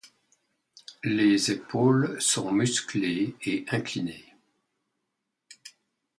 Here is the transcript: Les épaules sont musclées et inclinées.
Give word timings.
Les 1.03 1.51
épaules 1.51 2.19
sont 2.19 2.51
musclées 2.51 3.35
et 3.43 3.65
inclinées. 3.69 4.33